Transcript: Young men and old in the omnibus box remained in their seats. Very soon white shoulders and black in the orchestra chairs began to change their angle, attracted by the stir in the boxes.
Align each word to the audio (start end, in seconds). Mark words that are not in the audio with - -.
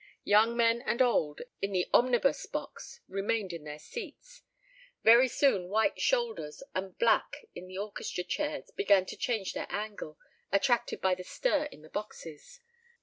Young 0.23 0.57
men 0.57 0.81
and 0.81 0.99
old 0.99 1.41
in 1.61 1.73
the 1.73 1.87
omnibus 1.93 2.47
box 2.47 3.01
remained 3.07 3.53
in 3.53 3.65
their 3.65 3.77
seats. 3.77 4.41
Very 5.03 5.27
soon 5.27 5.69
white 5.69 5.99
shoulders 6.01 6.63
and 6.73 6.97
black 6.97 7.45
in 7.53 7.67
the 7.67 7.77
orchestra 7.77 8.23
chairs 8.23 8.71
began 8.71 9.05
to 9.05 9.15
change 9.15 9.53
their 9.53 9.67
angle, 9.69 10.17
attracted 10.51 11.01
by 11.01 11.13
the 11.13 11.23
stir 11.23 11.65
in 11.65 11.83
the 11.83 11.89
boxes. 11.89 12.61